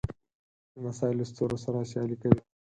لمسی 0.75 1.11
له 1.17 1.23
ستوري 1.31 1.57
سره 1.65 1.87
سیالي 1.91 2.15
کوي. 2.21 2.41